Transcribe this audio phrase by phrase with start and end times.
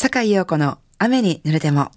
[0.00, 1.90] 坂井陽子の雨に濡れても。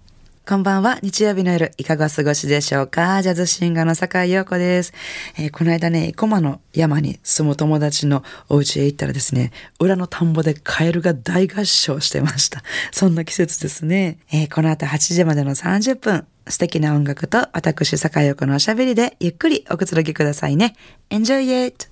[0.49, 0.97] こんばんは。
[1.03, 3.21] 日曜日の夜、いかがお過ごしでしょうか？
[3.21, 4.91] ジャズシンガーの坂井陽子です。
[5.37, 12.63] えー、この間ね、コマの山に住む友達のお家へ行ったらですね、裏の田んぼでカエルが大合唱してました。
[12.91, 14.17] そんな季節ですね。
[14.31, 20.75] えー、この後8時までの30分、素敵な音楽と私、坂井陽子のおしゃべりでゆっくりおくつろぎくださいね。
[21.11, 21.91] Enjoy it!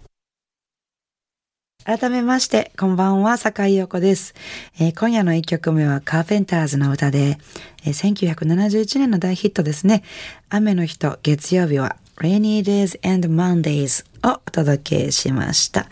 [1.90, 4.36] 改めまして、こんばんは、坂井陽子です、
[4.80, 7.40] えー、今夜の一曲目はカーペンターズの歌で、
[7.84, 10.04] えー、1971年の大ヒットですね。
[10.50, 15.88] 雨の日と月曜日は Rainy Days and Mondays をお届けしました。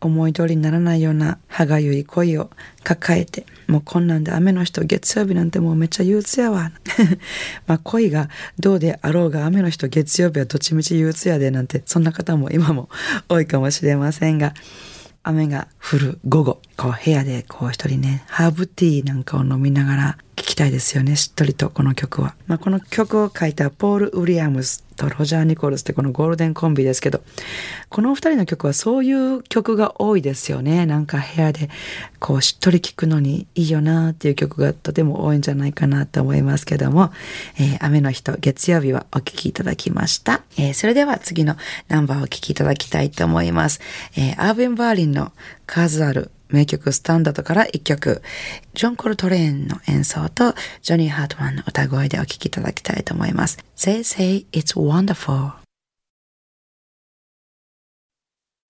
[0.00, 2.48] 思い通りにならないような歯がゆい恋を
[2.82, 6.72] 抱えて、もうこんなんで雨の日と月曜日なんてもうめっちゃ憂鬱やわ。
[7.68, 12.88] まあ恋がどうであろうが雨の日と月曜日はどっちみち憂鬱やでなんて、そんな方も今も
[13.28, 14.54] 多いかもしれませんが、
[15.28, 22.36] 雨が降る午後、こう部屋でこう一人ね、ハーブティーなんかを飲みながら聴きたいですよね、しっとりとこの曲は。
[22.46, 27.20] まあ、この曲を書いたポール・ウィリアムスとロジャー・ニコルスってこのゴールデンコンビですけど、
[27.88, 30.86] このお二人の曲はそういう曲が多いですよね。
[30.86, 31.68] なんか部屋で
[32.20, 37.10] こうしっとり聴くのにいいよなっていう曲がとても多いんじゃないかなと思いますけども、
[37.58, 40.42] えー、雨の日と月曜日はお聴きいただきました。
[40.56, 41.56] えー、それでは次の
[41.88, 43.80] ナンバーをお聴きいただきたいと思います。
[44.16, 45.32] えー、アーベン・バーリンの
[45.68, 48.22] 数ある名曲スタンダードから一曲、
[48.72, 53.58] ジョン・コルトレーンの演奏とジョニー・ハートマンの歌声でお聴きいただきたいと思います。
[53.76, 55.52] Say Say It's Wonderful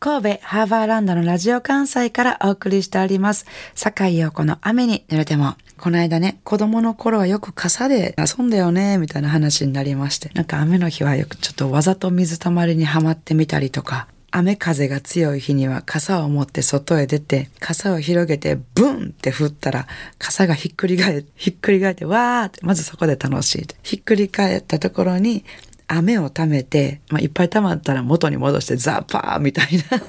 [0.00, 3.46] 神戸ハーバーランドのラジオ関西からお送りしております。
[3.74, 5.54] 坂井陽子の雨に濡れても。
[5.76, 10.30] この間ね、子供の頃はよく傘で遊んだよね、みたいな話になりまして。
[10.34, 19.86] なんか雨の日はよくちょっとわざと水たまりにはまってみたりとか、雨風が強い日には傘を持って外へ出て、傘を広げてブンって振ったら、
[20.18, 23.66] 傘がひっくり返って、ひっくり返って、わーって、まずそこで楽しい。
[23.82, 25.44] ひっくり返ったところに、
[25.86, 30.02] 雨を溜めて、まあ、いっぱい溜まったら元に戻してザッパーみたいな。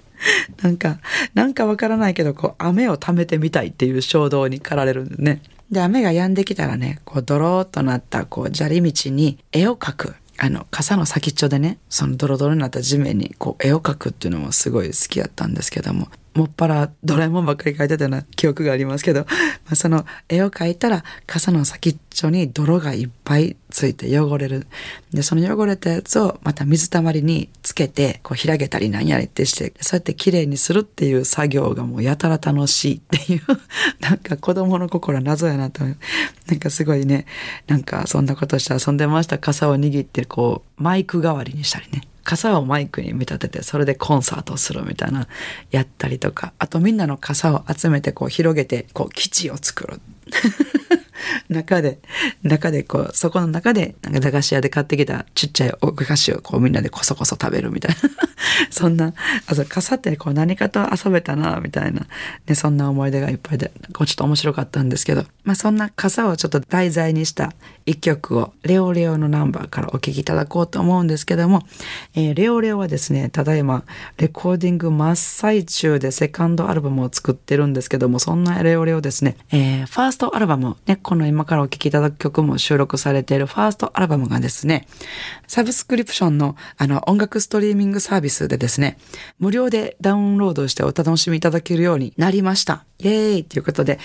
[0.62, 0.98] なんか、
[1.34, 5.42] なんかわからないけど、こう、雨を溜めてみたいっていう衝動に駆られるんですね。
[5.70, 10.14] で、雨が止んできたらね、こう、ドローっとなった、こう、砂利道に絵を描く。
[10.40, 19.26] あの、傘の先っちょでね、そのドロドロになった地面にこう絵を描くっていうのもすごい好きやったんですけども、もっぱらドラえもんばっかり描いてたような記憶がありますけど、
[19.66, 24.68] まあ、その絵を描いたら傘の先っちょに泥がいっぱいついて汚れる。
[25.12, 33.42] で、その汚れたやつをまた水たまりにつけて、こう開けたり何やりってして、そうやって綺麗にするっていう作業がもうやたら楽しいっていう
[33.98, 35.96] なんか子供の心は謎やなと思う。
[36.48, 37.26] なんかすごいね、
[37.66, 39.38] なんかそんなことして遊んでました。
[39.38, 42.02] 傘を握ってこうマイク代わりにしたりね。
[42.24, 45.28] 傘をマイクに見立てて、それでコンサートをするみたいな、
[45.70, 50.00] やったりとか、あとみんなの傘を集めて、こう広げて、こう基地を作る。
[51.48, 52.00] 中で、
[52.42, 58.27] 中でこう、そこの中で、なんか駄菓子屋で買ってきたちっちゃいお菓子をこうみんなでこそこそ食べるみたいな。
[58.70, 59.14] そんな、
[59.46, 62.06] あと傘ってこう何かと遊べたな、みたいな。
[62.46, 67.52] ね、そんな思い出がいっぱいで、こうちょっと面白かったんですけど、まあそんな傘をちょっと題材にした
[67.86, 71.62] 一曲を、レオレオのナンバーからお聴きいただこうと思うんですけども、
[72.14, 73.84] えー、レオレオはですね、ただいま
[74.16, 84.86] レコーディング真っ最中でセカンドアルバムを作ってるんですけども、そんなレオレオですね、えー、ファーストアルバム、ね、この今からお聴きいただく曲も収録されているファーストアルバムがですね、
[85.46, 88.98] サブスクリプションのあの音楽ストリーミングサービスでですね、
[89.38, 92.84] 無料でダウンロードしてお楽しみいただけるようになりました。
[93.00, 93.98] イエーイということで、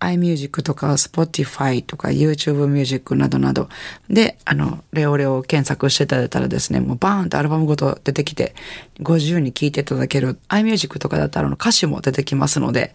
[0.00, 3.68] iMusic とか Spotify とか YouTube Music などなど
[4.08, 8.54] で、あの、レオレオを検索していただいたらですね、もうバーンとアルバムごと出てきて、
[9.02, 12.94] ご自由に聴いていただける iMusic とかだったら歌詞も出てきますので、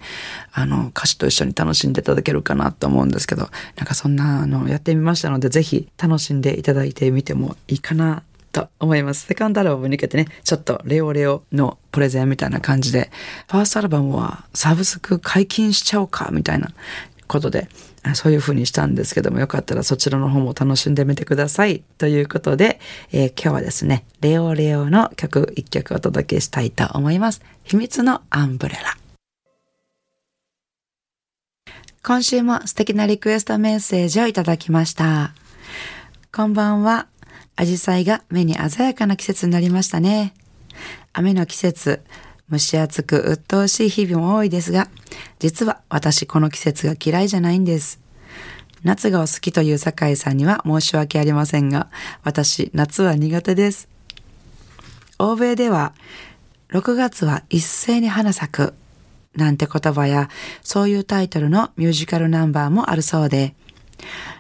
[0.52, 9.26] あの、歌詞と一緒に楽しんでいただけるかなと思うんですけど、なんかそんな、あの、やってみましたので、ぜひ楽しんでいただいてみてもいいかなと思います。
[9.26, 13.12] セカンドアルバムに向けてね、ちょっとレオレオのプレゼンみたいな感じで、
[13.50, 16.70] ファーストアルバムはサブスク解禁しちゃおうか、みたいな
[17.28, 17.68] ことで、
[18.14, 21.84] そういう風にしたんですけども、よかったらそちらの方も楽しんでみてください。
[21.98, 22.80] ということで、
[23.12, 27.42] えー、今日はですね、レオレオの曲一曲お届けしたいと思います。
[27.64, 28.98] 秘密のアンブレラ。
[32.04, 35.34] 今週も素敵なリクエストメッセージをいただきました。
[36.34, 37.08] こんばんは。
[37.56, 40.34] アジサイが目に鮮やかな季節になりましたね。
[41.14, 42.02] 雨の季節、
[42.52, 44.90] 蒸し暑く鬱陶しい日々も多いですが、
[45.40, 48.00] 実は私この季節が嫌いじゃないんです。
[48.84, 51.90] 夏がお好きという酒井さんには申し訳ありませんが、
[52.24, 53.88] 私夏は苦手です。
[55.20, 55.94] 欧米では
[56.70, 58.74] 6月は一斉に花咲く
[59.36, 60.30] なんて言葉や、
[60.62, 63.56] そういうタイトルのミュージカルナンバーもあるそうで、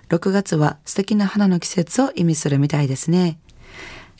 [0.09, 3.39] 6月は素敵な花の季節を意味するみたいですね。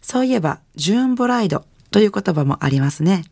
[0.02, 3.24] そういえば、ジューンブライドという言葉もありますね。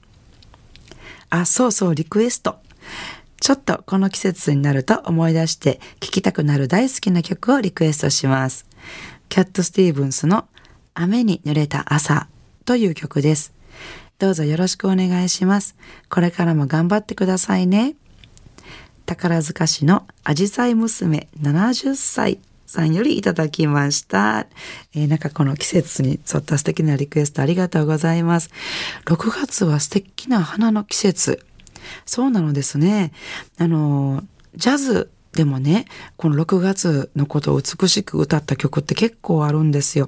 [1.29, 2.59] あ、そうそう、リクエスト。
[3.41, 8.67] ちょっとこの季節になると思い出して聴きたくなる大好きな曲をリクエストします。
[9.29, 10.47] キャット・スティーブンスの
[10.93, 12.27] 雨に濡れた朝
[12.65, 13.51] という曲です。
[14.19, 15.75] どうぞよろしくお願いします。
[16.09, 17.95] これからも頑張ってくださいね。
[19.15, 24.47] 宝塚市のあじさい娘70歳さんよりいただきました。
[24.95, 28.49] えー、なんかこの季節に沿った素敵なリクエストありがとうございます。
[29.07, 31.45] 6月は素敵な花の季節。
[32.05, 33.11] そうなのですね。
[33.57, 34.23] あの、
[34.55, 40.07] ジャズでもね、この6月のことを美しく歌った曲って結構あるんですよ。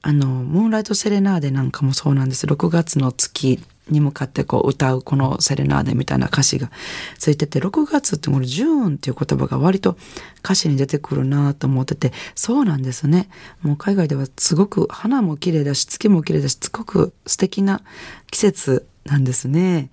[0.00, 2.46] あの、ムーンライトセレナーデなんかもそうなんです。
[2.46, 6.70] 6月の月に向かってこう歌うこのセレナーデみたいな歌詞が
[7.18, 9.96] ついてて、6月ってこのジューンっていう言葉が割と
[10.44, 13.28] 歌詞に出てくるなと思ってて、そうなんですね。
[13.62, 17.82] もう海外ではすごく花も綺麗だし、月も綺麗だし、すごく素敵な
[18.30, 19.90] 季節なんですね。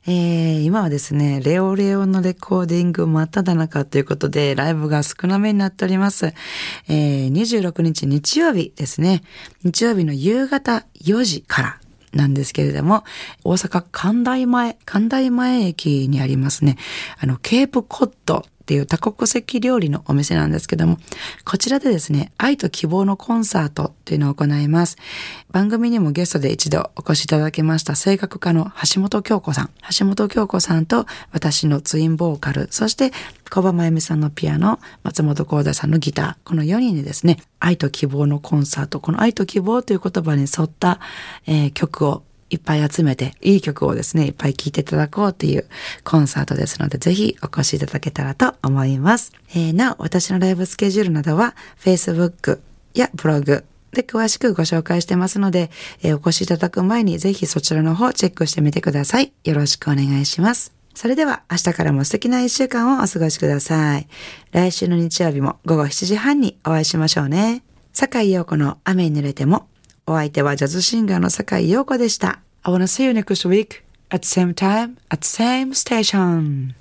[0.08, 6.34] えー、今はですね、レオレオのレコーディング真っ只中ということで、ライブが少なめになっております。
[6.88, 9.22] えー、26日日曜日ですね。
[9.64, 11.80] 日曜日の夕方4時から
[12.16, 13.04] なんですけれども、
[13.44, 16.78] 大阪神大前、神大前駅にありますね、
[17.20, 20.98] あの、ケープコットっていう多国籍料理のお店なんですけども、
[21.46, 24.98] こちらでですね、愛と希望のコンサートっていうのを行います。
[25.52, 29.70] 番組にもゲストで一度お越しいただきました声楽家の橋本京子さん。
[29.96, 33.12] 橋本京子さんと私のツインボーカル、そして
[33.52, 41.00] 小場真由美さんのピアノ、松本幸太さんのギター、この4人でですね、愛と希望のコンサート、この愛と希望という言葉に沿った、
[41.46, 45.66] えー、曲をいっぱい集めて、いい曲をですね、いっぱい聴いていただこうという
[46.04, 49.34] コンサートですので、ぜひお越しいただけたらと思います。
[49.50, 52.60] えー、なお、私のライブスケジュールなどは、Facebook
[52.94, 53.66] やブログ、
[53.96, 55.72] で詳しくご紹介してますので、
[56.04, 59.32] えー、お越しいただく前にぜひそちらの方チェックしてみてください。
[59.44, 60.76] よろしくお願いします。
[60.94, 64.08] それでは明日からも素敵な一週間をお過ごしください。
[64.52, 67.64] 来週の日曜日も午後7時半にお会いしましょうね。
[67.92, 69.68] 坂井陽子の雨に濡れても
[70.08, 72.40] お相手はジャズシンガーの坂井陽子でした。
[72.62, 76.76] I wanna see you next week at the same time at the same station.